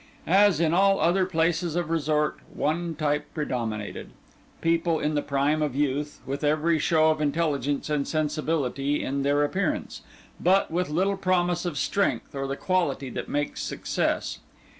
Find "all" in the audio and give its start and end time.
0.73-0.99